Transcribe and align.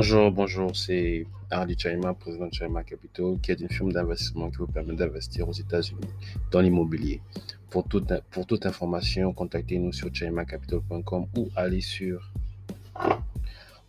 Bonjour, 0.00 0.30
bonjour, 0.30 0.76
c'est 0.76 1.26
Hardy 1.50 1.76
Chaima, 1.76 2.14
président 2.14 2.46
de 2.46 2.54
Chaima 2.54 2.84
Capital, 2.84 3.36
qui 3.42 3.50
est 3.50 3.60
une 3.60 3.68
firme 3.68 3.90
d'investissement 3.90 4.48
qui 4.48 4.58
vous 4.58 4.68
permet 4.68 4.94
d'investir 4.94 5.48
aux 5.48 5.52
États-Unis 5.52 6.06
dans 6.52 6.60
l'immobilier. 6.60 7.20
Pour 7.68 7.82
toute, 7.82 8.12
pour 8.30 8.46
toute 8.46 8.64
information, 8.64 9.32
contactez-nous 9.32 9.92
sur 9.92 10.14
chaimacapital.com 10.14 11.26
ou 11.36 11.48
allez 11.56 11.80
sur 11.80 12.32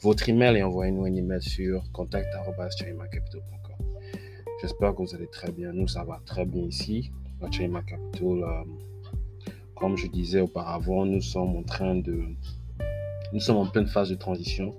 votre 0.01 0.27
email 0.27 0.57
et 0.57 0.63
envoyez-nous 0.63 1.05
un 1.05 1.13
email 1.13 1.43
sur 1.43 1.83
contact.chaimacapital.com. 1.91 3.85
J'espère 4.63 4.95
que 4.95 5.03
vous 5.03 5.13
allez 5.13 5.27
très 5.27 5.51
bien. 5.51 5.73
Nous, 5.73 5.87
ça 5.87 6.03
va 6.03 6.19
très 6.25 6.45
bien 6.45 6.63
ici, 6.63 7.11
à 7.39 7.51
Chaima 7.51 7.83
Capital. 7.83 8.43
Euh, 8.43 8.63
comme 9.75 9.95
je 9.95 10.07
disais 10.07 10.41
auparavant, 10.41 11.05
nous 11.05 11.21
sommes 11.21 11.55
en 11.55 11.61
train 11.61 11.93
de. 11.93 12.23
Nous 13.31 13.39
sommes 13.39 13.57
en 13.57 13.67
pleine 13.67 13.85
phase 13.85 14.09
de 14.09 14.15
transition 14.15 14.75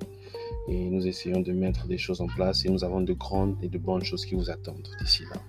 et 0.71 0.89
nous 0.89 1.07
essayons 1.07 1.41
de 1.41 1.53
mettre 1.53 1.87
des 1.89 1.99
choses 1.99 2.21
en 2.21 2.29
place 2.29 2.65
et 2.65 2.69
nous 2.69 2.85
avons 2.85 3.01
de 3.01 3.13
grandes 3.13 3.57
et 3.61 3.69
de 3.69 3.77
bonnes 3.77 4.05
choses 4.05 4.25
qui 4.25 4.37
vous 4.37 4.51
attendent 4.51 4.89
d'ici 5.01 5.25
là. 5.25 5.41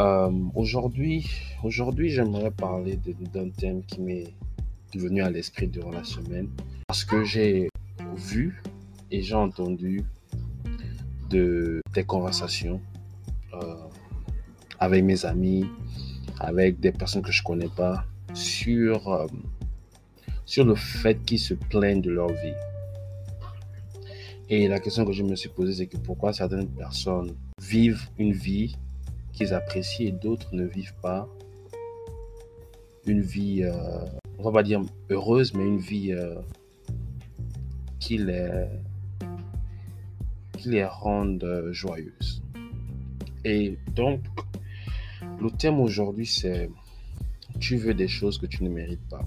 Euh, 0.00 0.32
aujourd'hui, 0.56 1.30
aujourd'hui, 1.62 2.10
j'aimerais 2.10 2.50
parler 2.50 2.98
d'un 3.32 3.48
thème 3.50 3.84
qui 3.84 4.00
m'est 4.00 4.34
venu 4.96 5.22
à 5.22 5.30
l'esprit 5.30 5.68
durant 5.68 5.92
la 5.92 6.02
semaine 6.02 6.48
parce 6.88 7.04
que 7.04 7.22
j'ai 7.22 7.68
vu 8.16 8.60
et 9.12 9.22
j'ai 9.22 9.34
entendu 9.34 10.02
de, 11.30 11.80
des 11.92 12.04
conversations 12.04 12.80
euh, 13.54 13.74
avec 14.80 15.04
mes 15.04 15.24
amis, 15.24 15.66
avec 16.40 16.80
des 16.80 16.90
personnes 16.90 17.22
que 17.22 17.32
je 17.32 17.44
connais 17.44 17.68
pas 17.68 18.04
sur, 18.34 19.08
euh, 19.08 19.26
sur 20.44 20.64
le 20.64 20.74
fait 20.74 21.24
qu'ils 21.24 21.38
se 21.38 21.54
plaignent 21.54 22.02
de 22.02 22.10
leur 22.10 22.28
vie. 22.28 22.54
Et 24.50 24.68
la 24.68 24.78
question 24.78 25.04
que 25.04 25.12
je 25.12 25.22
me 25.22 25.36
suis 25.36 25.48
posée, 25.48 25.72
c'est 25.74 25.86
que 25.86 25.96
pourquoi 25.96 26.32
certaines 26.32 26.68
personnes 26.68 27.34
vivent 27.60 28.08
une 28.18 28.32
vie 28.32 28.76
qu'ils 29.32 29.54
apprécient 29.54 30.06
et 30.06 30.12
d'autres 30.12 30.54
ne 30.54 30.64
vivent 30.64 30.94
pas 31.02 31.28
une 33.06 33.20
vie, 33.20 33.62
euh, 33.62 34.04
on 34.38 34.44
va 34.44 34.52
pas 34.52 34.62
dire 34.62 34.82
heureuse, 35.10 35.54
mais 35.54 35.64
une 35.64 35.78
vie 35.78 36.12
euh, 36.12 36.36
qui, 37.98 38.18
les, 38.18 38.66
qui 40.58 40.70
les 40.70 40.84
rende 40.84 41.42
euh, 41.44 41.72
joyeuses. 41.72 42.42
Et 43.44 43.78
donc, 43.94 44.20
le 45.40 45.50
thème 45.50 45.80
aujourd'hui, 45.80 46.26
c'est 46.26 46.70
tu 47.60 47.76
veux 47.76 47.94
des 47.94 48.08
choses 48.08 48.38
que 48.38 48.46
tu 48.46 48.64
ne 48.64 48.68
mérites 48.68 49.06
pas. 49.08 49.24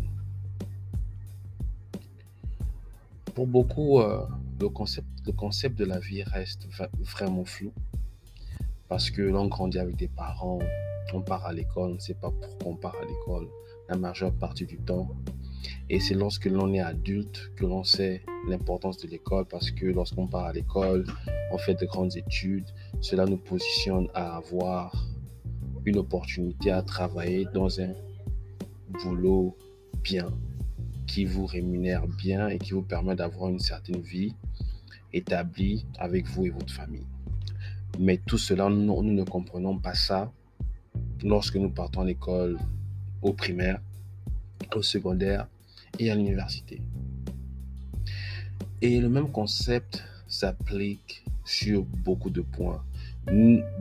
Pour 3.33 3.47
beaucoup, 3.47 3.99
euh, 3.99 4.25
le, 4.59 4.69
concept, 4.69 5.07
le 5.25 5.31
concept 5.31 5.77
de 5.77 5.85
la 5.85 5.99
vie 5.99 6.23
reste 6.23 6.67
vraiment 6.99 7.45
flou. 7.45 7.71
Parce 8.87 9.09
que 9.09 9.21
l'on 9.21 9.47
grandit 9.47 9.79
avec 9.79 9.95
des 9.97 10.07
parents, 10.07 10.59
on 11.13 11.21
part 11.21 11.45
à 11.45 11.53
l'école, 11.53 11.91
on 11.91 11.95
ne 11.95 11.99
sait 11.99 12.13
pas 12.13 12.31
pourquoi 12.31 12.71
on 12.71 12.75
part 12.75 12.95
à 13.01 13.05
l'école. 13.05 13.47
La 13.89 13.97
majeure 13.97 14.33
partie 14.33 14.65
du 14.65 14.77
temps. 14.77 15.09
Et 15.89 15.99
c'est 15.99 16.13
lorsque 16.13 16.45
l'on 16.45 16.73
est 16.73 16.81
adulte 16.81 17.51
que 17.55 17.65
l'on 17.65 17.83
sait 17.83 18.23
l'importance 18.47 18.97
de 18.97 19.07
l'école 19.07 19.45
parce 19.45 19.71
que 19.71 19.85
lorsqu'on 19.85 20.27
part 20.27 20.45
à 20.45 20.53
l'école, 20.53 21.05
on 21.51 21.57
fait 21.57 21.75
de 21.75 21.85
grandes 21.85 22.15
études, 22.17 22.67
cela 23.01 23.25
nous 23.25 23.37
positionne 23.37 24.09
à 24.13 24.37
avoir 24.37 24.93
une 25.85 25.97
opportunité 25.97 26.71
à 26.71 26.81
travailler 26.81 27.47
dans 27.53 27.79
un 27.79 27.93
boulot 29.03 29.55
bien, 30.03 30.29
qui 31.07 31.25
vous 31.25 31.45
rémunère 31.45 32.07
bien 32.07 32.49
et 32.49 32.59
qui 32.59 32.73
vous 32.73 32.83
permet 32.83 33.15
d'avoir 33.15 33.49
une 33.49 33.59
certaine 33.59 34.01
vie 34.01 34.35
établie 35.13 35.85
avec 35.97 36.27
vous 36.27 36.45
et 36.45 36.49
votre 36.49 36.71
famille. 36.71 37.07
Mais 37.99 38.17
tout 38.17 38.37
cela, 38.37 38.69
nous, 38.69 39.01
ne 39.01 39.23
comprenons 39.23 39.79
pas 39.79 39.95
ça 39.95 40.31
lorsque 41.23 41.55
nous 41.55 41.71
partons 41.71 42.01
à 42.01 42.05
l'école 42.05 42.59
au 43.21 43.33
primaire, 43.33 43.81
au 44.75 44.83
secondaire 44.83 45.47
et 45.97 46.11
à 46.11 46.15
l'université. 46.15 46.81
Et 48.81 48.99
le 48.99 49.09
même 49.09 49.31
concept 49.31 50.03
s'applique 50.27 51.23
sur 51.45 51.83
beaucoup 51.83 52.29
de 52.29 52.41
points. 52.41 52.83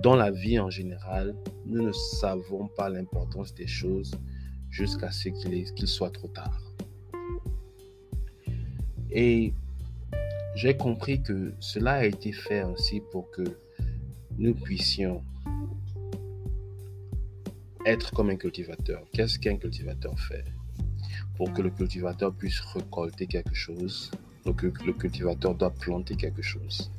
Dans 0.03 0.16
la 0.16 0.31
vie 0.31 0.59
en 0.59 0.70
général, 0.70 1.34
nous 1.66 1.82
ne 1.82 1.92
savons 1.92 2.69
pas 2.69 2.88
l'importance 2.88 3.54
des 3.54 3.66
choses 3.66 4.12
jusqu'à 4.70 5.10
ce 5.10 5.28
qu'il 5.28 5.86
soit 5.86 6.10
trop 6.10 6.28
tard. 6.28 6.66
Et 9.19 9.54
j'ai 10.54 10.77
compris 10.77 11.22
que 11.22 11.54
cela 11.59 11.94
a 11.94 12.04
été 12.04 12.32
fait 12.32 12.60
ainsi 12.60 13.00
pour 13.10 13.31
que 13.31 13.44
nous 14.37 14.54
puissions 14.54 15.25
être 17.87 18.12
comme 18.12 18.28
un 18.28 18.37
cultivateur. 18.37 19.06
Qu'est-ce 19.15 19.38
qu'un 19.38 19.56
cultivateur 19.56 20.21
fait? 20.21 20.44
Pour 21.38 21.50
que 21.54 21.62
le 21.62 21.71
cultivateur 21.71 22.34
puisse 22.34 22.60
récolter 22.60 23.27
quelque 23.27 23.54
chose, 23.54 24.10
le, 24.44 24.53
le 24.84 24.93
cultivateur 24.93 25.54
doit 25.54 25.71
planter 25.71 26.15
quelque 26.16 26.43
chose. 26.43 26.93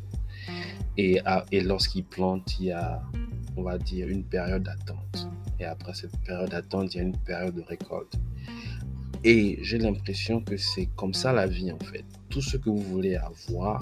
Et, 0.98 1.22
et 1.52 1.62
lorsqu'il 1.62 2.04
plante, 2.04 2.60
il 2.60 2.68
y 2.68 2.72
a, 2.72 3.04
on 3.56 3.62
va 3.62 3.78
dire, 3.78 4.08
une 4.08 4.24
période 4.24 4.64
d'attente. 4.64 5.28
Et 5.60 5.66
après 5.66 5.94
cette 5.94 6.18
période 6.22 6.50
d'attente, 6.50 6.96
il 6.96 6.98
y 6.98 7.00
a 7.02 7.04
une 7.04 7.18
période 7.18 7.54
de 7.54 7.62
récolte. 7.62 8.18
Et 9.24 9.58
j'ai 9.62 9.78
l'impression 9.78 10.42
que 10.42 10.58
c'est 10.58 10.88
comme 10.96 11.14
ça 11.14 11.34
la 11.34 11.48
vie 11.48 11.72
en 11.72 11.80
fait. 11.80 12.06
Tout 12.30 12.42
ce 12.42 12.58
que 12.58 12.70
vous 12.70 12.82
voulez 12.82 13.16
avoir, 13.16 13.82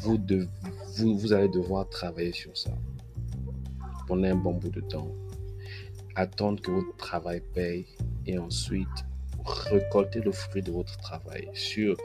vous, 0.00 0.18
vous, 0.96 1.18
vous 1.18 1.32
allez 1.32 1.48
devoir 1.48 1.88
travailler 1.88 2.32
sur 2.32 2.56
ça 2.56 2.70
pendant 4.06 4.28
un 4.28 4.36
bon 4.36 4.54
bout 4.54 4.70
de 4.70 4.80
temps. 4.80 5.08
Attendre 6.14 6.60
que 6.60 6.70
votre 6.70 6.96
travail 6.96 7.42
paye 7.54 7.86
et 8.26 8.38
ensuite 8.38 8.88
récolter 9.44 10.20
le 10.20 10.32
fruit 10.32 10.62
de 10.62 10.70
votre 10.70 10.96
travail. 10.98 11.48
Sur, 11.54 11.96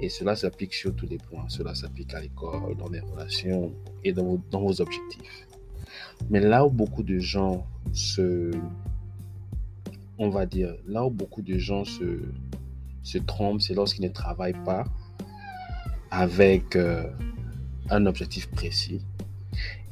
et 0.00 0.08
cela 0.08 0.36
s'applique 0.36 0.72
sur 0.72 0.94
tous 0.94 1.06
les 1.06 1.18
points. 1.18 1.46
Cela 1.48 1.74
s'applique 1.74 2.14
à 2.14 2.20
l'école, 2.20 2.76
dans 2.76 2.88
les 2.88 3.00
relations 3.00 3.72
et 4.04 4.12
dans 4.12 4.24
vos, 4.24 4.40
dans 4.50 4.60
vos 4.60 4.80
objectifs. 4.80 5.46
Mais 6.30 6.40
là 6.40 6.64
où 6.64 6.70
beaucoup 6.70 7.02
de 7.02 7.18
gens 7.18 7.66
se, 7.92 8.50
on 10.18 10.28
va 10.30 10.46
dire, 10.46 10.74
là 10.86 11.04
où 11.04 11.10
beaucoup 11.10 11.42
de 11.42 11.58
gens 11.58 11.84
se, 11.84 13.18
trompent, 13.26 13.60
c'est 13.60 13.74
lorsqu'ils 13.74 14.04
ne 14.04 14.08
travaillent 14.08 14.64
pas 14.64 14.84
avec 16.10 16.76
euh, 16.76 17.10
un 17.90 18.06
objectif 18.06 18.50
précis 18.50 19.02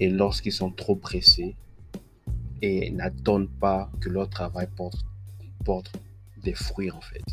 et 0.01 0.09
lorsqu'ils 0.09 0.53
sont 0.53 0.71
trop 0.71 0.97
pressés 0.97 1.57
et 2.63 2.91
n'attendent 2.91 3.51
pas 3.61 3.91
que 4.01 4.09
leur 4.09 4.29
travail 4.29 4.69
porte, 4.75 5.05
porte 5.65 5.93
des 6.43 6.55
fruits 6.55 6.91
en 6.91 7.01
fait. 7.01 7.25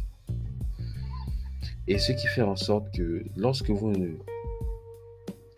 Et 1.88 1.98
ce 1.98 2.12
qui 2.12 2.28
fait 2.28 2.42
en 2.42 2.56
sorte 2.56 2.94
que 2.96 3.24
lorsque 3.36 3.70
vous 3.70 3.92
ne 3.92 4.18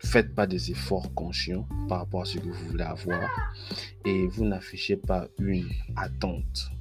faites 0.00 0.34
pas 0.34 0.46
des 0.46 0.70
efforts 0.70 1.12
conscients 1.14 1.66
par 1.88 1.98
rapport 1.98 2.22
à 2.22 2.24
ce 2.24 2.38
que 2.38 2.44
vous 2.44 2.70
voulez 2.70 2.84
avoir 2.84 3.28
et 4.04 4.26
vous 4.28 4.44
n'affichez 4.44 4.96
pas 4.96 5.26
une 5.38 5.68
attente 5.96 6.73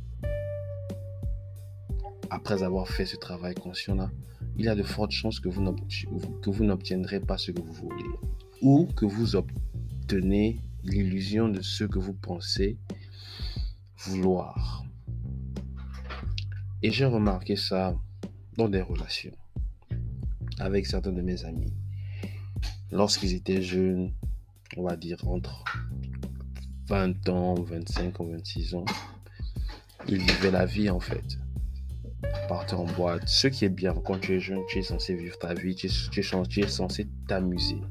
après 2.33 2.63
avoir 2.63 2.88
fait 2.88 3.05
ce 3.05 3.16
travail 3.16 3.53
conscient-là, 3.53 4.09
il 4.57 4.66
y 4.66 4.67
a 4.67 4.73
de 4.73 4.81
fortes 4.81 5.11
chances 5.11 5.39
que 5.39 5.49
vous 5.49 6.63
n'obtiendrez 6.63 7.19
pas 7.19 7.38
ce 7.38 7.51
que 7.51 7.61
vous 7.61 7.73
voulez 7.73 8.09
ou 8.63 8.88
que 8.95 9.05
vous 9.05 9.35
obtenez 9.35 10.59
l'illusion 10.83 11.47
de 11.47 11.62
ce 11.62 11.83
que 11.83 12.00
vous 12.00 12.13
pensez 12.13 12.80
vouloir. 14.07 14.83
Et 16.81 16.89
j'ai 16.89 17.06
remarqué 17.06 17.56
ça 17.56 17.95
dans 18.57 18.68
des 18.68 18.81
relations 18.81 19.38
avec 20.57 20.88
certains 20.88 21.12
de 21.12 21.21
mes 21.21 21.45
amis 21.45 21.74
lorsqu'ils 22.91 23.33
étaient 23.33 23.62
jeunes, 23.62 24.12
on 24.75 24.83
va 24.83 24.95
dire 24.95 25.19
entre 25.27 25.63
20 26.88 27.29
ans, 27.29 27.53
25 27.53 28.19
ou 28.19 28.31
26 28.31 28.74
ans, 28.74 28.86
ils 30.07 30.18
vivaient 30.18 30.51
la 30.51 30.65
vie 30.65 30.89
en 30.89 31.00
fait. 31.00 31.38
Partaient 32.48 32.75
en 32.75 32.86
boîte. 32.86 33.28
Ce 33.28 33.48
qui 33.48 33.66
est 33.66 33.70
bien, 33.70 33.94
quand 33.94 34.20
tu 34.20 34.36
es 34.36 34.40
jeune, 34.40 34.62
tu 34.68 34.80
es 34.80 34.84
censé 34.84 35.16
vivre 35.16 35.38
ta 35.38 35.54
vie, 35.54 35.75
tu 35.75 35.88
es, 35.88 36.68
censé 36.68 37.08
t'amuser. 37.28 37.81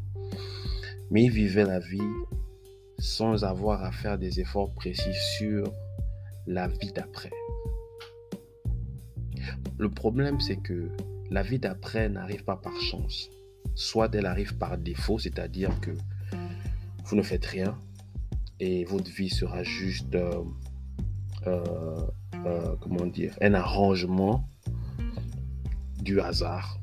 Mais 1.10 1.24
ils 1.24 1.30
vivaient 1.30 1.64
la 1.64 1.78
vie 1.78 2.00
sans 2.98 3.44
avoir 3.44 3.84
à 3.84 3.92
faire 3.92 4.18
des 4.18 4.40
efforts 4.40 4.72
précis 4.74 5.14
sur 5.36 5.64
la 6.46 6.68
vie 6.68 6.92
d'après. 6.92 7.30
Le 9.78 9.90
problème, 9.90 10.40
c'est 10.40 10.56
que 10.56 10.88
la 11.30 11.42
vie 11.42 11.58
d'après 11.58 12.08
n'arrive 12.08 12.44
pas 12.44 12.56
par 12.56 12.78
chance 12.80 13.30
soit 13.74 14.14
elle 14.14 14.26
arrive 14.26 14.56
par 14.56 14.78
défaut, 14.78 15.18
c'est-à-dire 15.18 15.78
que 15.80 15.90
vous 17.04 17.16
ne 17.16 17.22
faites 17.22 17.46
rien 17.46 17.78
et 18.60 18.84
votre 18.84 19.10
vie 19.10 19.30
sera 19.30 19.62
juste, 19.62 20.14
euh, 20.14 20.44
euh, 21.46 22.06
euh, 22.46 22.74
comment 22.80 23.06
dire, 23.06 23.36
un 23.40 23.54
arrangement 23.54 24.44
du 26.00 26.20
hasard. 26.20 26.78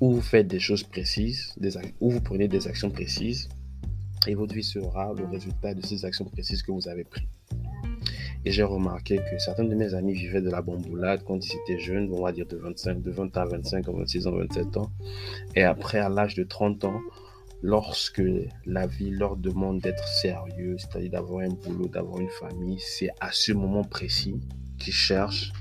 où 0.00 0.14
vous 0.14 0.22
faites 0.22 0.46
des 0.46 0.60
choses 0.60 0.82
précises, 0.82 1.54
où 2.00 2.10
vous 2.10 2.20
prenez 2.22 2.48
des 2.48 2.66
actions 2.66 2.90
précises, 2.90 3.50
et 4.26 4.34
votre 4.34 4.54
vie 4.54 4.64
sera 4.64 5.12
le 5.12 5.24
résultat 5.26 5.74
de 5.74 5.84
ces 5.84 6.04
actions 6.04 6.24
précises 6.24 6.62
que 6.62 6.72
vous 6.72 6.88
avez 6.88 7.04
prises. 7.04 7.28
Et 8.44 8.52
j'ai 8.52 8.62
remarqué 8.62 9.16
que 9.16 9.38
certains 9.38 9.64
de 9.64 9.74
mes 9.74 9.92
amis 9.94 10.14
vivaient 10.14 10.40
de 10.40 10.50
la 10.50 10.62
bamboulade 10.62 11.22
quand 11.26 11.44
ils 11.46 11.56
étaient 11.56 11.78
jeunes, 11.78 12.10
on 12.10 12.22
va 12.22 12.32
dire 12.32 12.46
de 12.46 12.56
25, 12.56 13.02
de 13.02 13.10
20 13.10 13.36
à 13.36 13.44
25, 13.44 13.86
26 13.86 14.26
ans, 14.26 14.32
27 14.32 14.76
ans. 14.78 14.90
Et 15.54 15.62
après, 15.62 15.98
à 15.98 16.08
l'âge 16.08 16.34
de 16.34 16.44
30 16.44 16.84
ans, 16.84 17.00
lorsque 17.62 18.22
la 18.64 18.86
vie 18.86 19.10
leur 19.10 19.36
demande 19.36 19.80
d'être 19.80 20.06
sérieux, 20.06 20.76
c'est-à-dire 20.78 21.10
d'avoir 21.10 21.44
un 21.44 21.50
boulot, 21.50 21.88
d'avoir 21.88 22.20
une 22.20 22.30
famille, 22.30 22.78
c'est 22.80 23.10
à 23.20 23.30
ce 23.32 23.52
moment 23.52 23.84
précis 23.84 24.40
qu'ils 24.78 24.92
cherchent 24.92 25.52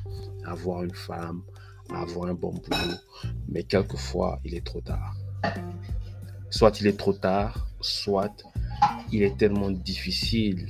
à 0.46 0.51
avoir 0.51 0.84
une 0.84 0.94
femme, 0.94 1.42
à 1.94 2.01
avoir 2.01 2.30
un 2.30 2.34
bon 2.34 2.51
boulot. 2.51 2.96
Mais 3.48 3.63
quelquefois, 3.63 4.40
il 4.46 4.56
est 4.56 4.66
trop 4.66 4.81
tard. 4.81 5.16
Soit 6.50 6.80
il 6.81 6.88
est 6.88 6.98
trop 6.98 7.13
tard, 7.13 7.68
soit 7.81 8.44
il 9.12 9.24
est 9.24 9.38
tellement 9.38 9.72
difficile 9.72 10.68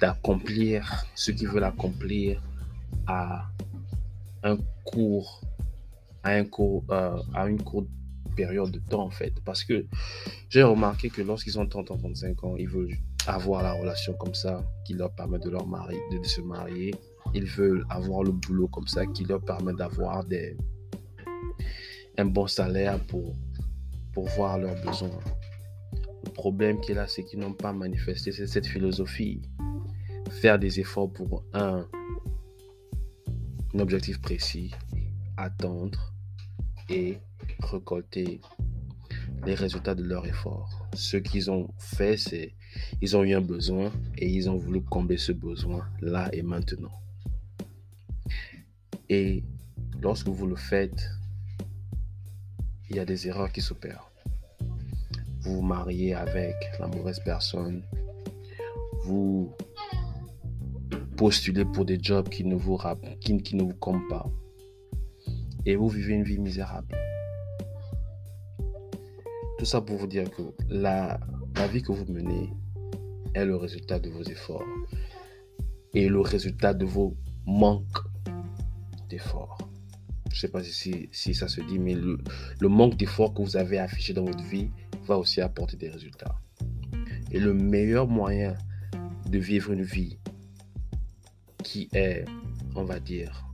d'accomplir 0.00 1.06
ce 1.14 1.30
qu'ils 1.30 1.48
veulent 1.48 1.64
accomplir 1.64 2.42
à 3.06 3.48
un 4.42 4.58
court, 4.84 5.40
à 6.22 6.30
un 6.30 6.44
court, 6.44 6.84
euh, 6.90 7.18
à 7.34 7.46
une 7.48 7.62
courte 7.62 7.88
période 8.36 8.70
de 8.70 8.78
temps 8.78 9.04
en 9.04 9.10
fait. 9.10 9.34
Parce 9.44 9.64
que 9.64 9.86
j'ai 10.48 10.62
remarqué 10.62 11.10
que 11.10 11.22
lorsqu'ils 11.22 11.58
ont 11.58 11.66
30 11.66 11.90
ans, 11.90 11.98
35 11.98 12.44
ans, 12.44 12.56
ils 12.56 12.68
veulent 12.68 12.94
avoir 13.26 13.62
la 13.62 13.72
relation 13.72 14.12
comme 14.14 14.34
ça 14.34 14.62
qui 14.84 14.94
leur 14.94 15.12
permet 15.12 15.38
de 15.38 15.50
leur 15.50 15.66
marier, 15.66 15.98
se 16.22 16.40
marier. 16.40 16.94
Ils 17.34 17.46
veulent 17.46 17.84
avoir 17.90 18.22
le 18.22 18.32
boulot 18.32 18.68
comme 18.68 18.86
ça 18.86 19.04
qui 19.06 19.24
leur 19.24 19.40
permet 19.40 19.72
d'avoir 19.72 20.24
des 20.24 20.56
un 22.18 22.24
bon 22.24 22.46
salaire 22.46 22.98
pour 23.06 23.34
pour 24.12 24.26
voir 24.28 24.58
leurs 24.58 24.80
besoins. 24.82 25.20
Le 26.24 26.30
problème 26.30 26.80
qui 26.80 26.92
est 26.92 26.94
là, 26.94 27.06
c'est 27.06 27.22
qu'ils 27.22 27.38
n'ont 27.38 27.52
pas 27.52 27.72
manifesté 27.72 28.32
cette 28.32 28.66
philosophie. 28.66 29.42
Faire 30.30 30.58
des 30.58 30.80
efforts 30.80 31.12
pour 31.12 31.44
un, 31.52 31.86
un 33.74 33.78
objectif 33.78 34.20
précis, 34.20 34.72
attendre 35.36 36.14
et 36.88 37.18
récolter 37.60 38.40
les 39.44 39.54
résultats 39.54 39.94
de 39.94 40.02
leur 40.02 40.26
effort. 40.26 40.86
Ce 40.94 41.16
qu'ils 41.16 41.50
ont 41.50 41.68
fait, 41.78 42.16
c'est 42.16 42.54
ils 43.00 43.16
ont 43.16 43.24
eu 43.24 43.34
un 43.34 43.40
besoin 43.40 43.92
et 44.18 44.28
ils 44.28 44.50
ont 44.50 44.56
voulu 44.56 44.82
combler 44.82 45.18
ce 45.18 45.32
besoin 45.32 45.86
là 46.00 46.28
et 46.32 46.42
maintenant. 46.42 46.92
Et 49.08 49.44
lorsque 50.00 50.28
vous 50.28 50.46
le 50.46 50.56
faites, 50.56 51.10
il 52.90 52.96
y 52.96 52.98
a 52.98 53.04
des 53.04 53.28
erreurs 53.28 53.52
qui 53.52 53.60
s'opèrent. 53.60 54.10
Vous 55.40 55.56
vous 55.56 55.62
mariez 55.62 56.14
avec 56.14 56.56
la 56.80 56.88
mauvaise 56.88 57.20
personne. 57.20 57.82
Vous 59.04 59.52
postulez 61.16 61.64
pour 61.64 61.84
des 61.84 61.98
jobs 62.00 62.28
qui 62.28 62.44
ne 62.44 62.56
vous, 62.56 62.78
qui, 63.20 63.38
qui 63.38 63.54
ne 63.54 63.62
vous 63.62 63.74
comptent 63.74 64.08
pas. 64.08 64.28
Et 65.64 65.76
vous 65.76 65.88
vivez 65.88 66.14
une 66.14 66.24
vie 66.24 66.38
misérable. 66.38 66.94
Tout 69.58 69.64
ça 69.64 69.80
pour 69.80 69.96
vous 69.96 70.06
dire 70.06 70.30
que 70.30 70.42
la, 70.68 71.18
la 71.54 71.66
vie 71.66 71.82
que 71.82 71.92
vous 71.92 72.04
menez 72.12 72.52
est 73.34 73.44
le 73.44 73.56
résultat 73.56 73.98
de 73.98 74.10
vos 74.10 74.22
efforts 74.22 74.64
et 75.94 76.08
le 76.08 76.20
résultat 76.20 76.74
de 76.74 76.84
vos 76.84 77.16
manques 77.46 77.98
d'efforts. 79.08 79.56
Je 80.30 80.36
ne 80.36 80.40
sais 80.40 80.48
pas 80.48 80.62
si, 80.62 81.08
si, 81.10 81.34
ça 81.34 81.48
se 81.48 81.62
dit, 81.62 81.78
mais 81.78 81.94
le, 81.94 82.18
le 82.60 82.68
manque 82.68 82.96
d'efforts 82.96 83.32
que 83.32 83.40
vous 83.40 83.56
avez 83.56 83.78
affiché 83.78 84.12
dans 84.12 84.24
votre 84.24 84.44
vie 84.44 84.68
va 85.06 85.16
aussi 85.16 85.40
apporter 85.40 85.78
des 85.78 85.88
résultats. 85.88 86.36
Et 87.30 87.40
le 87.40 87.54
meilleur 87.54 88.06
moyen 88.06 88.54
de 89.30 89.38
vivre 89.38 89.72
une 89.72 89.82
vie 89.82 90.18
qui 91.64 91.88
est, 91.94 92.26
on 92.74 92.84
va 92.84 93.00
dire, 93.00 93.45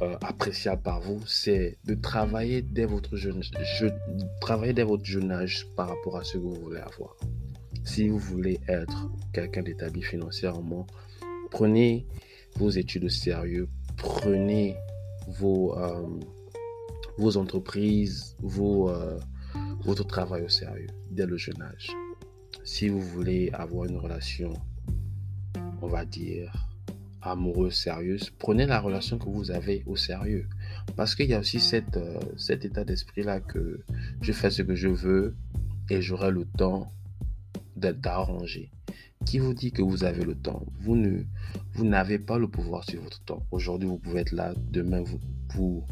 euh, 0.00 0.16
appréciable 0.20 0.82
par 0.82 1.00
vous, 1.00 1.20
c'est 1.26 1.76
de 1.84 1.94
travailler 1.94 2.62
dès 2.62 2.84
votre 2.84 3.16
jeune, 3.16 3.42
je, 3.42 3.86
travailler 4.40 4.72
dès 4.72 4.84
votre 4.84 5.04
jeune 5.04 5.32
âge 5.32 5.66
par 5.74 5.88
rapport 5.88 6.16
à 6.18 6.24
ce 6.24 6.34
que 6.34 6.38
vous 6.38 6.54
voulez 6.54 6.78
avoir. 6.78 7.16
Si 7.84 8.08
vous 8.08 8.18
voulez 8.18 8.60
être 8.68 9.10
quelqu'un 9.32 9.62
d'établi 9.62 10.02
financièrement, 10.02 10.86
prenez 11.50 12.06
vos 12.56 12.70
études 12.70 13.04
au 13.04 13.08
sérieux, 13.08 13.68
prenez 13.96 14.76
vos, 15.26 15.76
euh, 15.76 16.06
vos 17.16 17.36
entreprises, 17.36 18.36
vos, 18.40 18.90
euh, 18.90 19.18
votre 19.80 20.06
travail 20.06 20.44
au 20.44 20.48
sérieux 20.48 20.90
dès 21.10 21.26
le 21.26 21.36
jeune 21.36 21.60
âge. 21.60 21.90
Si 22.64 22.88
vous 22.88 23.00
voulez 23.00 23.50
avoir 23.52 23.86
une 23.86 23.96
relation, 23.96 24.52
on 25.82 25.88
va 25.88 26.04
dire, 26.04 26.67
amoureuse, 27.22 27.74
sérieuse, 27.74 28.30
prenez 28.38 28.66
la 28.66 28.80
relation 28.80 29.18
que 29.18 29.28
vous 29.28 29.50
avez 29.50 29.82
au 29.86 29.96
sérieux. 29.96 30.46
Parce 30.96 31.14
qu'il 31.14 31.26
y 31.26 31.34
a 31.34 31.40
aussi 31.40 31.60
cette, 31.60 31.96
euh, 31.96 32.18
cet 32.36 32.64
état 32.64 32.84
d'esprit-là 32.84 33.40
que 33.40 33.80
je 34.20 34.32
fais 34.32 34.50
ce 34.50 34.62
que 34.62 34.74
je 34.74 34.88
veux 34.88 35.34
et 35.90 36.02
j'aurai 36.02 36.30
le 36.30 36.44
temps 36.44 36.90
d'arranger. 37.76 38.70
Qui 39.24 39.38
vous 39.38 39.54
dit 39.54 39.72
que 39.72 39.82
vous 39.82 40.04
avez 40.04 40.24
le 40.24 40.34
temps? 40.34 40.64
Vous 40.80 40.96
ne 40.96 41.22
vous 41.74 41.84
n'avez 41.84 42.18
pas 42.18 42.38
le 42.38 42.48
pouvoir 42.48 42.84
sur 42.84 43.00
votre 43.02 43.20
temps. 43.24 43.44
Aujourd'hui, 43.50 43.88
vous 43.88 43.98
pouvez 43.98 44.20
être 44.20 44.32
là, 44.32 44.54
demain, 44.70 45.02
vous, 45.02 45.20
vous, 45.54 45.84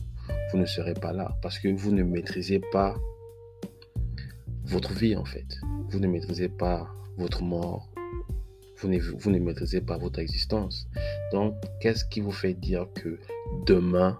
vous 0.50 0.58
ne 0.58 0.66
serez 0.66 0.94
pas 0.94 1.12
là 1.12 1.36
parce 1.42 1.58
que 1.58 1.68
vous 1.68 1.92
ne 1.92 2.02
maîtrisez 2.02 2.60
pas 2.72 2.96
votre 4.64 4.92
vie 4.92 5.16
en 5.16 5.24
fait. 5.24 5.58
Vous 5.90 6.00
ne 6.00 6.08
maîtrisez 6.08 6.48
pas 6.48 6.88
votre 7.16 7.42
mort, 7.42 7.88
vous 8.78 8.88
ne, 8.88 8.98
vous 8.98 9.30
ne 9.30 9.38
maîtrisez 9.38 9.80
pas 9.80 9.98
votre 9.98 10.18
existence. 10.18 10.88
Donc, 11.32 11.54
qu'est-ce 11.80 12.04
qui 12.04 12.20
vous 12.20 12.32
fait 12.32 12.54
dire 12.54 12.86
que 12.94 13.18
demain, 13.66 14.18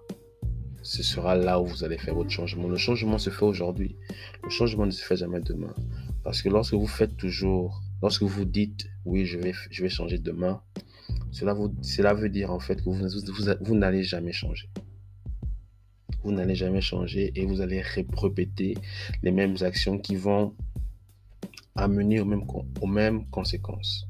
ce 0.83 1.03
sera 1.03 1.35
là 1.35 1.61
où 1.61 1.67
vous 1.67 1.85
allez 1.85 1.99
faire 1.99 2.15
votre 2.15 2.31
changement? 2.31 2.69
Le 2.69 2.77
changement 2.77 3.19
se 3.19 3.31
fait 3.31 3.45
aujourd'hui. 3.45 3.97
Le 4.43 4.51
changement 4.51 4.87
ne 4.87 4.91
se 4.91 5.05
fait 5.05 5.17
jamais 5.17 5.41
demain. 5.41 5.75
Parce 6.23 6.43
que 6.43 6.49
lorsque 6.49 6.75
vous 6.75 6.87
faites 6.87 7.17
toujours, 7.17 7.83
lorsque 8.03 8.23
vous 8.23 8.45
dites, 8.45 8.89
oui, 9.05 9.27
je 9.27 9.39
vais, 9.39 9.53
je 9.71 9.83
vais 9.83 9.89
changer 9.89 10.19
demain, 10.19 10.63
cela, 11.31 11.55
vous, 11.55 11.75
cela 11.83 12.15
veut 12.15 12.29
dire 12.29 12.51
en 12.51 12.61
fait 12.61 12.77
que 12.77 12.85
vous, 12.85 12.95
vous, 12.95 13.55
vous 13.61 13.75
n'allez 13.75 14.03
jamais 14.03 14.33
changer. 14.33 14.69
Vous 16.25 16.33
n'allez 16.33 16.57
jamais 16.57 16.81
changer 16.81 17.33
et 17.37 17.45
vous 17.47 17.61
allez 17.61 17.83
répéter 17.83 18.77
les 19.23 19.31
mêmes 19.31 19.57
actions 19.61 19.99
qui 19.99 20.17
vont 20.17 20.55
amener 21.77 22.21
aux 22.21 22.25
mêmes, 22.25 22.45
aux 22.81 22.87
mêmes 22.87 23.29
conséquences. 23.31 24.07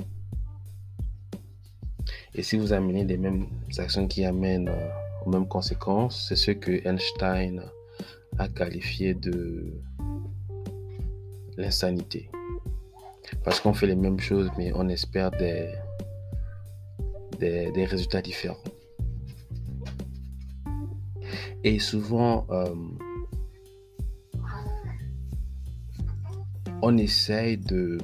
Et 2.38 2.42
si 2.42 2.58
vous 2.58 2.74
amenez 2.74 3.02
les 3.04 3.16
mêmes 3.16 3.46
actions 3.78 4.06
qui 4.06 4.26
amènent 4.26 4.68
euh, 4.68 4.88
aux 5.24 5.30
mêmes 5.30 5.48
conséquences, 5.48 6.26
c'est 6.28 6.36
ce 6.36 6.50
que 6.50 6.86
Einstein 6.86 7.62
a 8.38 8.46
qualifié 8.48 9.14
de 9.14 9.72
l'insanité. 11.56 12.28
Parce 13.42 13.58
qu'on 13.60 13.72
fait 13.72 13.86
les 13.86 13.96
mêmes 13.96 14.20
choses, 14.20 14.50
mais 14.58 14.70
on 14.74 14.86
espère 14.90 15.30
des, 15.30 15.72
des, 17.38 17.84
résultats 17.86 18.20
différents. 18.20 18.62
Et 21.64 21.78
souvent, 21.78 22.46
euh, 22.50 22.74
on 26.82 26.98
essaye 26.98 27.56
de 27.56 27.96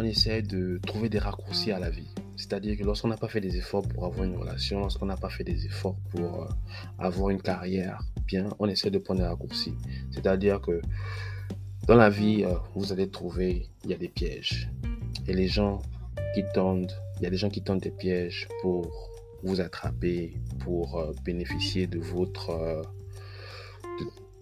on 0.00 0.04
essaie 0.04 0.40
de 0.40 0.80
trouver 0.86 1.10
des 1.10 1.18
raccourcis 1.18 1.72
à 1.72 1.78
la 1.78 1.90
vie. 1.90 2.08
C'est-à-dire 2.36 2.78
que 2.78 2.84
lorsqu'on 2.84 3.08
n'a 3.08 3.18
pas 3.18 3.28
fait 3.28 3.42
des 3.42 3.58
efforts 3.58 3.86
pour 3.86 4.06
avoir 4.06 4.24
une 4.24 4.34
relation, 4.34 4.80
lorsqu'on 4.80 5.04
n'a 5.04 5.16
pas 5.16 5.28
fait 5.28 5.44
des 5.44 5.66
efforts 5.66 5.98
pour 6.10 6.44
euh, 6.44 6.48
avoir 6.98 7.28
une 7.28 7.42
carrière 7.42 8.02
bien, 8.24 8.48
on 8.58 8.66
essaie 8.66 8.90
de 8.90 8.96
prendre 8.96 9.20
des 9.20 9.26
raccourcis. 9.26 9.74
C'est-à-dire 10.10 10.62
que 10.62 10.80
dans 11.86 11.96
la 11.96 12.08
vie, 12.08 12.44
euh, 12.44 12.54
vous 12.74 12.92
allez 12.92 13.10
trouver, 13.10 13.68
il 13.84 13.90
y 13.90 13.92
a 13.92 13.98
des 13.98 14.08
pièges. 14.08 14.70
Et 15.28 15.34
les 15.34 15.48
gens 15.48 15.82
qui 16.34 16.44
tendent, 16.54 16.92
il 17.18 17.24
y 17.24 17.26
a 17.26 17.30
des 17.30 17.36
gens 17.36 17.50
qui 17.50 17.62
tendent 17.62 17.80
des 17.80 17.90
pièges 17.90 18.48
pour 18.62 18.90
vous 19.42 19.60
attraper, 19.60 20.32
pour 20.60 20.98
euh, 20.98 21.12
bénéficier 21.26 21.86
de 21.86 21.98
votre, 21.98 22.84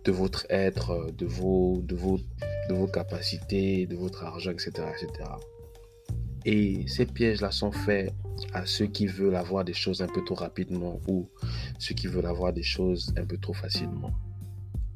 de, 0.05 0.13
votre 0.13 0.47
être, 0.49 1.13
de 1.17 1.27
vos, 1.27 1.81
de 1.83 1.95
vos 1.95 2.19
de 2.69 2.75
vos 2.75 2.87
capacités, 2.87 3.87
de 3.87 3.97
votre 3.97 4.25
argent, 4.25 4.51
etc. 4.51 4.71
etc. 4.95 5.31
Et 6.45 6.87
ces 6.87 7.07
pièges-là 7.07 7.51
sont 7.51 7.73
faits 7.73 8.13
à 8.53 8.65
ceux 8.67 8.87
qui 8.87 9.07
veulent 9.07 9.35
avoir 9.35 9.65
des 9.65 9.73
choses 9.73 10.03
un 10.03 10.07
peu 10.07 10.25
trop 10.25 10.37
rapidement 10.37 11.01
ou 11.09 11.29
ceux 11.79 11.95
qui 11.95 12.07
veulent 12.07 12.27
avoir 12.27 12.53
des 12.53 12.63
choses 12.63 13.13
un 13.17 13.25
peu 13.25 13.39
trop 13.39 13.55
facilement. 13.55 14.13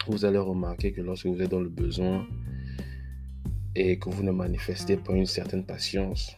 Vous 0.06 0.25
allez 0.25 0.38
remarquer 0.38 0.92
que 0.92 1.00
lorsque 1.00 1.26
vous 1.26 1.40
êtes 1.40 1.50
dans 1.50 1.61
le 1.61 1.68
besoin 1.68 2.26
et 3.75 3.99
que 3.99 4.11
vous 4.11 4.23
ne 4.23 4.32
manifestez 4.32 4.97
pas 4.97 5.14
une 5.14 5.26
certaine 5.26 5.64
patience, 5.64 6.37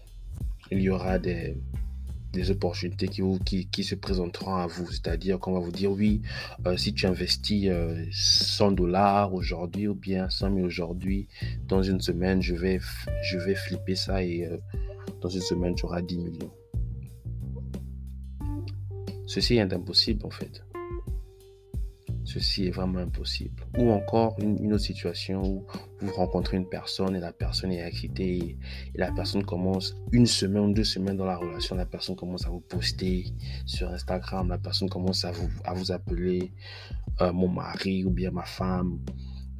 il 0.70 0.80
y 0.80 0.88
aura 0.88 1.18
des, 1.18 1.56
des 2.34 2.50
opportunités 2.50 3.08
qui, 3.08 3.20
vous, 3.20 3.38
qui, 3.38 3.66
qui, 3.66 3.84
se 3.84 3.94
présenteront 3.94 4.56
à 4.56 4.66
vous. 4.66 4.90
C'est-à-dire 4.90 5.38
qu'on 5.38 5.52
va 5.52 5.60
vous 5.60 5.72
dire, 5.72 5.90
oui, 5.90 6.22
euh, 6.66 6.76
si 6.76 6.92
tu 6.92 7.06
investis 7.06 7.70
100 8.10 8.72
dollars 8.72 9.32
aujourd'hui 9.32 9.88
ou 9.88 9.94
bien 9.94 10.28
100 10.28 10.54
000 10.54 10.66
aujourd'hui, 10.66 11.28
dans 11.68 11.82
une 11.82 12.00
semaine, 12.00 12.42
je 12.42 12.54
vais, 12.54 12.80
je 13.22 13.38
vais 13.38 13.54
flipper 13.54 13.94
ça 13.94 14.22
et 14.22 14.48
dans 15.20 15.28
une 15.28 15.40
semaine, 15.40 15.74
tu 15.74 15.86
auras 15.86 16.02
10 16.02 16.18
millions. 16.18 16.52
Ceci 19.26 19.56
est 19.56 19.72
impossible 19.72 20.26
en 20.26 20.30
fait. 20.30 20.62
Ceci 22.24 22.66
est 22.66 22.70
vraiment 22.70 23.00
impossible. 23.00 23.62
Ou 23.78 23.90
encore 23.90 24.36
une, 24.40 24.72
autre 24.72 24.82
situation 24.82 25.42
où 25.42 25.66
vous 26.00 26.12
rencontrez 26.14 26.56
une 26.56 26.68
personne 26.68 27.14
et 27.14 27.20
la 27.20 27.32
personne 27.32 27.70
est 27.70 27.86
excitée 27.86 28.38
et, 28.38 28.58
la 28.94 29.12
personne 29.12 29.44
commence 29.44 29.94
une 30.10 30.26
semaine 30.26 30.62
ou 30.62 30.72
deux 30.72 30.84
semaines 30.84 31.18
dans 31.18 31.26
la 31.26 31.36
relation, 31.36 31.76
la 31.76 31.84
personne 31.84 32.16
commence 32.16 32.46
à 32.46 32.48
vous 32.48 32.60
poster 32.60 33.26
sur 33.66 33.90
Instagram, 33.90 34.48
la 34.48 34.58
personne 34.58 34.88
commence 34.88 35.24
à 35.24 35.32
vous, 35.32 35.50
à 35.64 35.74
vous 35.74 35.92
appeler 35.92 36.52
euh, 37.20 37.32
mon 37.32 37.48
mari 37.48 38.04
ou 38.04 38.10
bien 38.10 38.30
ma 38.30 38.44
femme, 38.44 39.00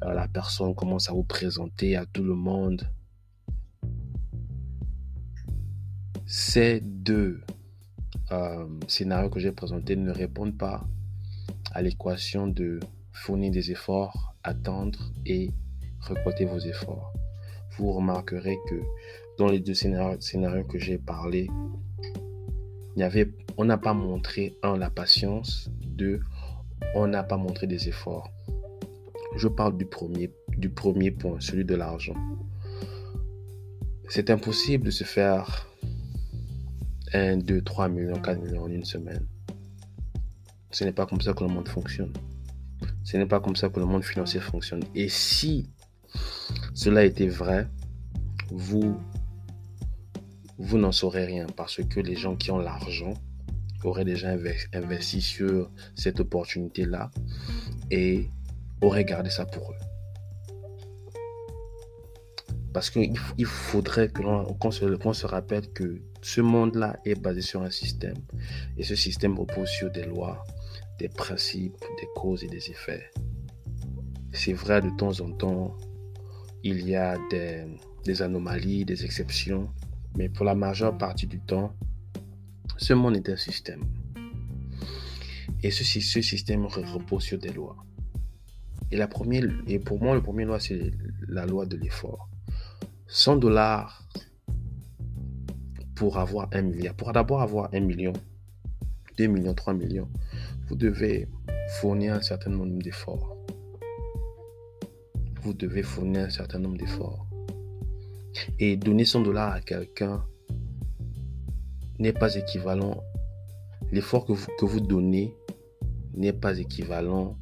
euh, 0.03 0.13
la 0.13 0.27
personne 0.27 0.73
commence 0.73 1.09
à 1.09 1.13
vous 1.13 1.23
présenter 1.23 1.95
à 1.95 2.05
tout 2.07 2.23
le 2.23 2.33
monde. 2.33 2.89
Ces 6.25 6.81
deux 6.81 7.41
euh, 8.31 8.65
scénarios 8.87 9.29
que 9.29 9.39
j'ai 9.39 9.51
présentés 9.51 9.95
ne 9.95 10.11
répondent 10.11 10.57
pas 10.57 10.87
à 11.75 11.81
l'équation 11.81 12.47
de 12.47 12.79
fournir 13.11 13.51
des 13.51 13.69
efforts, 13.69 14.33
attendre 14.43 15.11
et 15.25 15.51
récolter 15.99 16.45
vos 16.45 16.59
efforts. 16.59 17.13
Vous 17.77 17.91
remarquerez 17.91 18.57
que 18.69 18.81
dans 19.37 19.47
les 19.47 19.59
deux 19.59 19.73
scénarios, 19.73 20.63
que 20.63 20.79
j'ai 20.79 20.97
parlé, 20.97 21.49
il 22.95 23.01
y 23.01 23.03
avait, 23.03 23.29
on 23.57 23.65
n'a 23.65 23.77
pas 23.77 23.93
montré, 23.93 24.55
un, 24.63 24.77
la 24.77 24.89
patience, 24.89 25.69
deux, 25.81 26.21
on 26.95 27.07
n'a 27.07 27.23
pas 27.23 27.35
montré 27.35 27.67
des 27.67 27.89
efforts. 27.89 28.31
Je 29.35 29.49
parle 29.49 29.77
du 29.77 29.85
premier, 29.85 30.31
du 30.57 30.69
premier 30.69 31.11
point, 31.11 31.41
celui 31.41 31.65
de 31.65 31.75
l'argent. 31.75 32.15
C'est 34.07 34.29
impossible 34.29 34.85
de 34.85 34.91
se 34.91 35.03
faire 35.03 35.67
1, 37.11 37.37
2, 37.37 37.61
3 37.61 37.89
millions, 37.89 38.21
4 38.21 38.41
millions 38.41 38.63
en 38.63 38.69
une 38.69 38.85
semaine. 38.85 39.27
Ce 40.75 40.83
n'est 40.83 40.91
pas 40.91 41.05
comme 41.05 41.21
ça 41.21 41.31
que 41.31 41.41
le 41.41 41.49
monde 41.49 41.69
fonctionne. 41.69 42.11
Ce 43.05 43.15
n'est 43.15 43.25
pas 43.25 43.39
comme 43.39 43.55
ça 43.55 43.69
que 43.69 43.79
le 43.79 43.85
monde 43.85 44.03
financier 44.03 44.41
fonctionne. 44.41 44.83
Et 44.93 45.07
si 45.07 45.69
cela 46.73 47.05
était 47.05 47.29
vrai, 47.29 47.69
vous, 48.49 48.99
vous 50.57 50.77
n'en 50.77 50.91
saurez 50.91 51.23
rien 51.23 51.45
parce 51.55 51.81
que 51.81 52.01
les 52.01 52.17
gens 52.17 52.35
qui 52.35 52.51
ont 52.51 52.57
l'argent 52.57 53.13
auraient 53.85 54.03
déjà 54.03 54.35
investi 54.73 55.21
sur 55.21 55.71
cette 55.95 56.19
opportunité-là 56.19 57.09
et 57.89 58.29
auraient 58.81 59.05
gardé 59.05 59.29
ça 59.29 59.45
pour 59.45 59.71
eux. 59.71 59.77
Parce 62.73 62.89
qu'il 62.89 63.45
faudrait 63.45 64.09
qu'on 64.09 64.71
se, 64.71 65.13
se 65.13 65.25
rappelle 65.25 65.71
que 65.71 66.01
ce 66.21 66.41
monde-là 66.41 66.99
est 67.05 67.15
basé 67.15 67.39
sur 67.39 67.61
un 67.61 67.69
système. 67.69 68.17
Et 68.77 68.83
ce 68.83 68.95
système 68.95 69.39
repose 69.39 69.69
sur 69.69 69.89
des 69.89 70.03
lois, 70.03 70.43
des 70.99 71.09
principes, 71.09 71.83
des 71.99 72.07
causes 72.15 72.43
et 72.43 72.47
des 72.47 72.69
effets. 72.69 73.09
C'est 74.31 74.53
vrai, 74.53 74.81
de 74.81 74.89
temps 74.97 75.19
en 75.21 75.31
temps, 75.31 75.75
il 76.63 76.87
y 76.87 76.95
a 76.95 77.17
des, 77.29 78.21
anomalies, 78.21 78.85
des 78.85 79.05
exceptions, 79.05 79.69
mais 80.17 80.29
pour 80.29 80.45
la 80.45 80.55
majeure 80.55 80.97
partie 80.97 81.27
du 81.27 81.39
temps, 81.39 81.73
ce 82.77 82.93
monde 82.93 83.15
est 83.17 83.29
un 83.29 83.37
système. 83.37 83.83
Et 85.63 85.71
ce, 85.71 85.83
ce 85.83 86.21
système 86.21 86.65
repose 86.65 87.23
sur 87.23 87.39
des 87.39 87.53
lois. 87.53 87.77
Et, 88.91 88.97
la 88.97 89.09
et 89.67 89.79
pour 89.79 90.01
moi, 90.01 90.15
la 90.15 90.21
première 90.21 90.47
loi, 90.47 90.59
c'est 90.59 90.91
la 91.27 91.45
loi 91.45 91.65
de 91.65 91.77
l'effort. 91.77 92.29
100 93.07 93.37
dollars 93.37 94.07
pour 95.95 96.17
avoir 96.17 96.49
un 96.51 96.61
milliard. 96.61 96.93
Pour 96.95 97.11
d'abord 97.13 97.41
avoir 97.41 97.69
un 97.73 97.79
million, 97.79 98.13
2 99.17 99.27
millions, 99.27 99.53
3 99.53 99.73
millions, 99.73 100.09
vous 100.67 100.75
devez 100.75 101.27
fournir 101.79 102.13
un 102.13 102.21
certain 102.21 102.49
nombre 102.49 102.81
d'efforts. 102.81 103.37
Vous 105.41 105.53
devez 105.53 105.83
fournir 105.83 106.25
un 106.25 106.29
certain 106.29 106.59
nombre 106.59 106.77
d'efforts. 106.77 107.27
Et 108.59 108.75
donner 108.75 109.05
100 109.05 109.21
dollars 109.21 109.53
à 109.53 109.61
quelqu'un 109.61 110.25
n'est 111.99 112.13
pas 112.13 112.35
équivalent. 112.35 113.03
L'effort 113.91 114.25
que 114.25 114.33
vous, 114.33 114.47
que 114.57 114.65
vous 114.65 114.79
donnez 114.79 115.33
n'est 116.15 116.33
pas 116.33 116.57
équivalent 116.57 117.37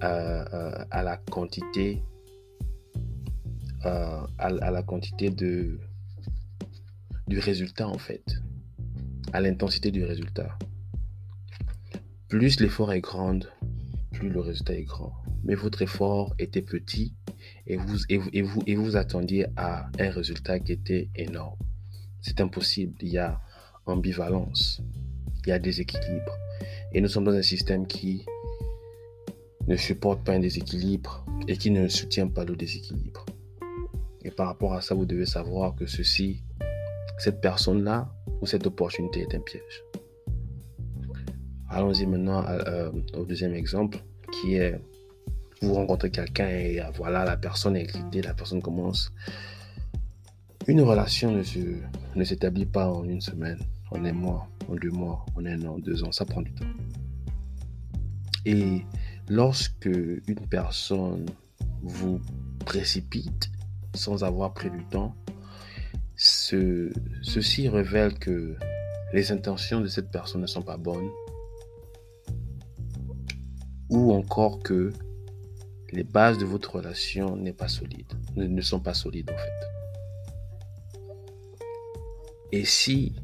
à, 0.00 0.42
à, 0.90 1.02
la 1.02 1.16
quantité 1.16 2.02
à, 3.82 4.26
à, 4.38 4.70
la 4.70 4.82
quantité 4.82 5.30
de 5.30 5.78
du 7.26 7.38
résultat 7.38 7.88
en 7.88 7.96
fait 7.96 8.24
à 9.32 9.40
l'intensité 9.40 9.90
du 9.90 10.04
résultat 10.04 10.58
plus 12.38 12.58
l'effort 12.58 12.92
est 12.92 13.00
grand, 13.00 13.38
plus 14.10 14.28
le 14.28 14.40
résultat 14.40 14.74
est 14.74 14.82
grand. 14.82 15.12
Mais 15.44 15.54
votre 15.54 15.82
effort 15.82 16.34
était 16.40 16.62
petit 16.62 17.14
et 17.68 17.76
vous, 17.76 17.98
et 18.08 18.18
vous, 18.42 18.60
et 18.66 18.74
vous, 18.74 18.96
attendiez 18.96 19.46
à 19.56 19.86
un 20.00 20.10
résultat 20.10 20.58
qui 20.58 20.72
était 20.72 21.10
énorme. 21.14 21.56
C'est 22.20 22.40
impossible. 22.40 22.96
Il 23.02 23.10
y 23.10 23.18
a 23.18 23.40
ambivalence. 23.86 24.82
Il 25.46 25.50
y 25.50 25.52
a 25.52 25.60
déséquilibre. 25.60 26.36
Et 26.92 27.00
nous 27.00 27.06
sommes 27.06 27.22
dans 27.22 27.34
un 27.34 27.42
système 27.42 27.86
qui 27.86 28.26
ne 29.68 29.76
supporte 29.76 30.24
pas 30.24 30.32
un 30.32 30.40
déséquilibre 30.40 31.24
et 31.46 31.56
qui 31.56 31.70
ne 31.70 31.86
soutient 31.86 32.26
pas 32.26 32.44
le 32.44 32.56
déséquilibre. 32.56 33.24
Et 34.24 34.32
par 34.32 34.48
rapport 34.48 34.74
à 34.74 34.80
ça, 34.80 34.96
vous 34.96 35.06
devez 35.06 35.26
savoir 35.26 35.76
que 35.76 35.86
ceci, 35.86 36.42
cette 37.16 37.40
personne-là 37.40 38.12
ou 38.40 38.46
cette 38.46 38.66
opportunité 38.66 39.20
est 39.20 39.36
un 39.36 39.40
piège. 39.40 39.84
Allons-y 41.70 42.06
maintenant 42.06 42.44
euh, 42.46 42.90
au 43.14 43.24
deuxième 43.24 43.54
exemple 43.54 43.98
qui 44.32 44.56
est 44.56 44.80
vous 45.64 45.74
rencontrez 45.74 46.10
quelqu'un 46.10 46.48
et 46.48 46.80
euh, 46.80 46.90
voilà, 46.94 47.24
la 47.24 47.36
personne 47.36 47.76
est 47.76 47.82
excitée, 47.82 48.22
la 48.22 48.34
personne 48.34 48.62
commence. 48.62 49.12
Une 50.66 50.80
relation 50.80 51.32
ne, 51.32 51.42
ne 52.14 52.24
s'établit 52.24 52.66
pas 52.66 52.90
en 52.90 53.04
une 53.04 53.20
semaine, 53.20 53.58
en 53.90 54.04
un 54.04 54.12
mois, 54.12 54.48
en 54.68 54.74
deux 54.74 54.90
mois, 54.90 55.24
en 55.36 55.44
un 55.44 55.64
an, 55.66 55.78
deux 55.78 56.04
ans, 56.04 56.12
ça 56.12 56.24
prend 56.24 56.42
du 56.42 56.52
temps. 56.52 56.66
Et 58.46 58.82
lorsque 59.28 59.86
une 59.86 60.46
personne 60.50 61.26
vous 61.82 62.20
précipite 62.64 63.50
sans 63.94 64.24
avoir 64.24 64.52
pris 64.54 64.70
du 64.70 64.84
temps, 64.84 65.14
ce, 66.16 66.90
ceci 67.22 67.68
révèle 67.68 68.18
que 68.18 68.56
les 69.12 69.32
intentions 69.32 69.80
de 69.80 69.86
cette 69.86 70.10
personne 70.10 70.42
ne 70.42 70.46
sont 70.46 70.62
pas 70.62 70.76
bonnes 70.76 71.10
ou 73.94 74.12
encore 74.12 74.58
que 74.60 74.92
les 75.92 76.02
bases 76.02 76.38
de 76.38 76.44
votre 76.44 76.76
relation 76.76 77.36
n'est 77.36 77.52
pas 77.52 77.68
solide, 77.68 78.12
ne, 78.34 78.60
sont 78.60 78.80
pas 78.80 78.94
solides 78.94 79.30
en 79.30 79.36
fait. 79.36 79.52
Et 82.50 82.64
si 82.64 83.14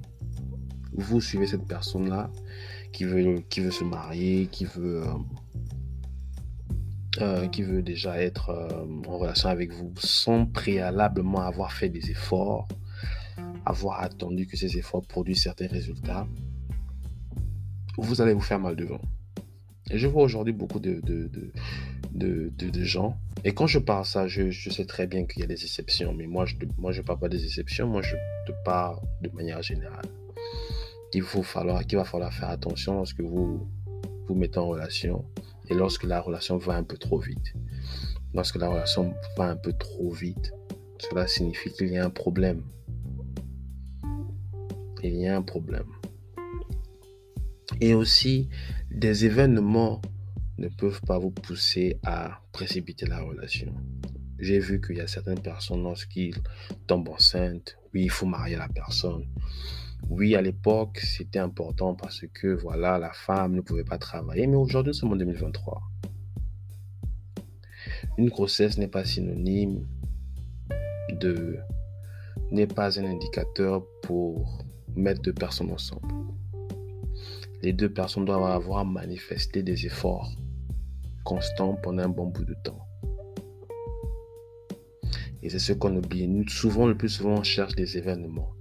vous 0.92 1.20
suivez 1.20 1.48
cette 1.48 1.66
personne-là 1.66 2.30
qui 2.92 3.04
veut, 3.04 3.40
qui 3.48 3.60
veut 3.60 3.72
se 3.72 3.82
marier, 3.82 4.46
qui 4.46 4.64
veut, 4.64 5.02
euh, 5.02 5.14
euh, 7.20 7.48
qui 7.48 7.62
veut 7.62 7.82
déjà 7.82 8.22
être 8.22 8.50
euh, 8.50 8.86
en 9.08 9.18
relation 9.18 9.48
avec 9.48 9.72
vous 9.72 9.92
sans 9.98 10.46
préalablement 10.46 11.40
avoir 11.40 11.72
fait 11.72 11.88
des 11.88 12.10
efforts, 12.10 12.68
avoir 13.66 14.02
attendu 14.02 14.46
que 14.46 14.56
ces 14.56 14.76
efforts 14.76 15.02
produisent 15.02 15.42
certains 15.42 15.68
résultats, 15.68 16.28
vous 17.98 18.20
allez 18.20 18.32
vous 18.32 18.40
faire 18.40 18.60
mal 18.60 18.76
devant. 18.76 19.00
Je 19.92 20.06
vois 20.06 20.22
aujourd'hui 20.22 20.52
beaucoup 20.52 20.78
de, 20.78 21.00
de, 21.00 21.30
de, 22.12 22.84
gens. 22.84 23.16
Et 23.44 23.52
quand 23.52 23.66
je 23.66 23.78
parle 23.78 24.04
ça, 24.04 24.28
je, 24.28 24.50
je 24.50 24.70
sais 24.70 24.84
très 24.84 25.06
bien 25.06 25.24
qu'il 25.24 25.40
y 25.40 25.44
a 25.44 25.46
des 25.46 25.62
exceptions. 25.62 26.12
Mais 26.12 26.26
moi, 26.26 26.44
je 26.46 26.54
ne 26.56 26.60
moi, 26.78 26.92
je 26.92 27.02
parle 27.02 27.18
pas 27.18 27.28
des 27.28 27.44
exceptions. 27.44 27.86
Moi, 27.88 28.02
je 28.02 28.14
te 28.46 28.52
parle 28.64 28.98
de 29.22 29.28
manière 29.30 29.62
générale. 29.62 30.06
Il, 31.12 31.22
faut 31.22 31.42
falloir, 31.42 31.84
qu'il 31.84 31.98
va 31.98 32.04
falloir 32.04 32.32
faire 32.32 32.50
attention 32.50 32.94
lorsque 32.94 33.20
vous 33.20 33.68
vous 34.28 34.34
mettez 34.34 34.58
en 34.58 34.68
relation 34.68 35.24
et 35.68 35.74
lorsque 35.74 36.04
la 36.04 36.20
relation 36.20 36.56
va 36.56 36.74
un 36.74 36.84
peu 36.84 36.96
trop 36.96 37.18
vite. 37.18 37.54
Lorsque 38.32 38.56
la 38.56 38.68
relation 38.68 39.12
va 39.36 39.46
un 39.46 39.56
peu 39.56 39.72
trop 39.72 40.10
vite, 40.10 40.52
cela 40.98 41.26
signifie 41.26 41.72
qu'il 41.72 41.88
y 41.88 41.98
a 41.98 42.04
un 42.04 42.10
problème. 42.10 42.62
Il 45.02 45.16
y 45.16 45.26
a 45.26 45.36
un 45.36 45.42
problème. 45.42 45.86
Et 47.80 47.94
aussi, 47.94 48.48
des 48.90 49.24
événements 49.24 50.00
ne 50.58 50.68
peuvent 50.68 51.00
pas 51.02 51.18
vous 51.18 51.30
pousser 51.30 51.98
à 52.04 52.40
précipiter 52.52 53.06
la 53.06 53.20
relation. 53.20 53.72
J'ai 54.38 54.58
vu 54.58 54.80
qu'il 54.80 54.96
y 54.96 55.00
a 55.00 55.06
certaines 55.06 55.40
personnes, 55.40 55.82
lorsqu'ils 55.82 56.34
tombent 56.86 57.08
enceintes, 57.08 57.76
oui, 57.94 58.04
il 58.04 58.10
faut 58.10 58.26
marier 58.26 58.56
la 58.56 58.68
personne. 58.68 59.26
Oui, 60.08 60.34
à 60.34 60.42
l'époque, 60.42 60.98
c'était 60.98 61.38
important 61.38 61.94
parce 61.94 62.24
que, 62.32 62.48
voilà, 62.48 62.98
la 62.98 63.12
femme 63.12 63.54
ne 63.54 63.60
pouvait 63.60 63.84
pas 63.84 63.98
travailler, 63.98 64.46
mais 64.46 64.56
aujourd'hui, 64.56 64.90
nous 64.90 64.94
sommes 64.94 65.12
en 65.12 65.16
2023. 65.16 65.82
Une 68.18 68.28
grossesse 68.28 68.78
n'est 68.78 68.88
pas 68.88 69.04
synonyme 69.04 69.86
de... 71.12 71.58
n'est 72.50 72.66
pas 72.66 72.98
un 72.98 73.04
indicateur 73.04 73.84
pour 74.02 74.64
mettre 74.96 75.22
deux 75.22 75.34
personnes 75.34 75.70
ensemble. 75.70 76.08
Les 77.62 77.72
deux 77.72 77.92
personnes 77.92 78.24
doivent 78.24 78.44
avoir 78.44 78.84
manifesté 78.84 79.62
des 79.62 79.86
efforts 79.86 80.30
constants 81.24 81.76
pendant 81.82 82.02
un 82.02 82.08
bon 82.08 82.26
bout 82.26 82.44
de 82.44 82.54
temps. 82.64 82.80
Et 85.42 85.48
c'est 85.48 85.58
ce 85.58 85.72
qu'on 85.72 85.96
oublie. 85.96 86.26
Nous, 86.26 86.48
souvent, 86.48 86.86
le 86.86 86.96
plus 86.96 87.08
souvent, 87.08 87.38
on 87.38 87.42
cherche 87.42 87.74
des 87.74 87.96
événements. 87.96 88.52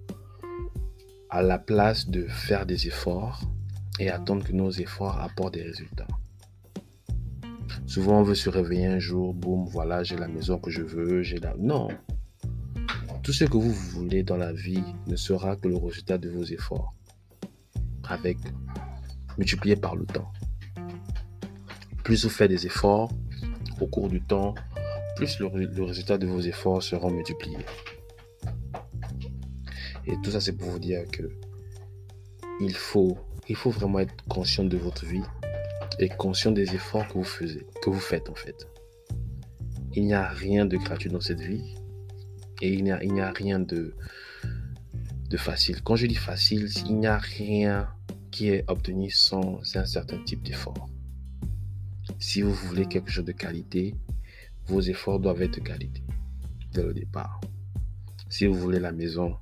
À 1.30 1.42
la 1.42 1.60
place 1.60 2.10
de 2.10 2.28
faire 2.28 2.66
des 2.66 2.88
efforts 2.88 3.42
et 4.00 4.10
attendre 4.10 4.46
que 4.46 4.54
nos 4.54 4.72
efforts 4.72 5.20
apportent 5.20 5.56
des 5.56 5.64
résultats. 5.64 6.08
Souvent, 7.86 8.20
on 8.20 8.24
veut 8.24 8.36
se 8.36 8.50
réveiller 8.50 8.88
un 8.88 9.00
jour, 9.00 9.34
boum, 9.34 9.66
voilà, 9.68 10.04
j'ai 10.04 10.16
la 10.16 10.28
maison 10.28 10.58
que 10.58 10.70
je 10.70 10.82
veux, 10.82 11.22
j'ai 11.22 11.40
la... 11.40 11.56
Non. 11.58 11.90
Tout 13.24 13.34
ce 13.34 13.46
que 13.46 13.58
vous 13.58 13.74
voulez 13.74 14.24
dans 14.24 14.38
la 14.38 14.54
vie 14.54 14.84
ne 15.08 15.16
sera 15.16 15.56
que 15.56 15.68
le 15.68 15.76
résultat 15.76 16.18
de 16.18 16.30
vos 16.30 16.44
efforts. 16.44 16.94
Avec 18.08 18.38
multiplié 19.40 19.78
par 19.78 19.96
le 19.96 20.06
temps. 20.06 20.32
Plus 22.04 22.26
vous 22.26 22.30
faites 22.30 22.50
des 22.50 22.66
efforts 22.66 23.10
au 23.80 23.88
cours 23.88 24.10
du 24.10 24.22
temps, 24.22 24.54
plus 25.16 25.40
le, 25.40 25.84
résultat 25.84 26.18
de 26.18 26.28
vos 26.28 26.42
efforts 26.42 26.84
seront 26.84 27.10
multipliés. 27.10 27.66
Et 30.06 30.16
tout 30.22 30.32
ça, 30.32 30.42
c'est 30.42 30.58
pour 30.58 30.70
vous 30.70 30.80
dire 30.80 31.04
que 31.10 31.24
il 32.60 32.76
faut, 32.76 33.18
il 33.48 33.56
faut 33.56 33.70
vraiment 33.70 34.00
être 34.00 34.14
conscient 34.28 34.66
de 34.66 34.76
votre 34.76 35.06
vie 35.06 35.24
et 36.00 36.10
conscient 36.10 36.52
des 36.52 36.76
efforts 36.76 37.08
que 37.08 37.14
vous, 37.90 38.00
faites 38.00 38.30
en 38.30 38.36
fait. 38.36 38.68
Il 39.94 40.06
n'y 40.06 40.14
a 40.14 40.28
rien 40.28 40.66
de 40.66 40.76
gratuit 40.76 41.10
dans 41.10 41.22
cette 41.22 41.40
vie 41.40 41.76
et 42.62 42.74
il 42.74 42.84
n'y 42.84 42.92
a, 42.92 43.28
a 43.28 43.32
rien 43.32 43.60
de 43.60 43.94
facile. 45.38 45.82
Quand 45.82 45.96
je 45.96 46.08
dis 46.08 46.16
facile, 46.16 46.68
il 46.88 46.98
n'y 46.98 47.08
a 47.08 47.18
rien 47.18 47.88
qui 48.32 48.50
est 48.50 48.64
obtenu 48.68 49.10
sans 49.10 49.60
un 49.76 49.86
certain 49.86 50.18
type 50.24 50.44
d'effort. 50.44 50.90
Si 52.20 52.42
vous 52.42 52.54
voulez 52.54 52.86
quelque 52.86 53.10
chose 53.10 53.26
de 53.26 53.32
qualité, 53.32 53.96
vos 54.66 54.82
efforts 54.82 55.20
doivent 55.20 55.42
être 55.42 55.56
de 55.56 55.62
qualité 55.62 56.04
dès 56.74 56.84
le 56.84 56.94
départ. 56.94 57.40
Si 58.30 58.46
vous 58.46 58.54
voulez 58.54 58.80
la 58.80 58.92
maison, 58.92 59.36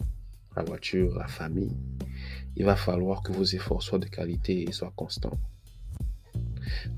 la 0.55 0.63
voiture, 0.63 1.17
la 1.17 1.27
famille, 1.27 1.75
il 2.55 2.65
va 2.65 2.75
falloir 2.75 3.21
que 3.21 3.31
vos 3.31 3.43
efforts 3.43 3.83
soient 3.83 3.99
de 3.99 4.07
qualité 4.07 4.63
et 4.67 4.71
soient 4.71 4.93
constants. 4.95 5.37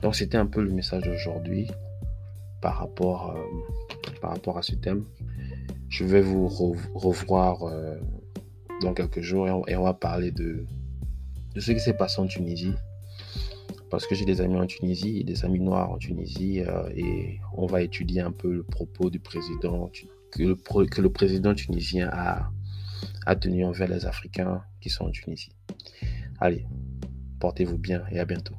Donc 0.01 0.15
c'était 0.15 0.37
un 0.37 0.45
peu 0.45 0.61
le 0.61 0.71
message 0.71 1.03
d'aujourd'hui 1.03 1.67
par 2.61 2.77
rapport, 2.77 3.35
euh, 3.35 4.19
par 4.21 4.31
rapport 4.31 4.57
à 4.57 4.61
ce 4.61 4.75
thème. 4.75 5.03
Je 5.89 6.05
vais 6.05 6.21
vous 6.21 6.47
revoir 6.47 7.63
euh, 7.63 7.97
dans 8.81 8.93
quelques 8.93 9.21
jours 9.21 9.47
et 9.67 9.75
on, 9.75 9.83
va 9.83 9.93
parler 9.93 10.31
de, 10.31 10.65
de 11.55 11.59
ce 11.59 11.71
qui 11.71 11.79
s'est 11.79 11.93
passé 11.97 12.19
en 12.19 12.27
Tunisie 12.27 12.73
parce 13.89 14.05
que 14.05 14.15
j'ai 14.15 14.25
des 14.25 14.41
amis 14.41 14.57
en 14.57 14.67
Tunisie, 14.67 15.23
des 15.23 15.45
amis 15.45 15.59
noirs 15.59 15.91
en 15.91 15.97
Tunisie, 15.97 16.61
euh, 16.61 16.89
et 16.95 17.39
on 17.53 17.65
va 17.65 17.81
étudier 17.81 18.21
un 18.21 18.31
peu 18.31 18.53
le 18.53 18.63
propos 18.63 19.09
du 19.09 19.19
président, 19.19 19.89
que 20.31 20.43
le, 20.43 20.55
que 20.85 21.01
le 21.01 21.09
président 21.11 21.55
tunisien 21.55 22.09
a, 22.11 22.51
a 23.25 23.35
tenu 23.35 23.65
envers 23.65 23.87
les 23.87 24.05
Africains 24.05 24.63
qui 24.79 24.89
sont 24.89 25.05
en 25.05 25.11
Tunisie. 25.11 25.51
Allez, 26.39 26.65
portez-vous 27.39 27.77
bien 27.77 28.03
et 28.11 28.19
à 28.19 28.25
bientôt. 28.25 28.55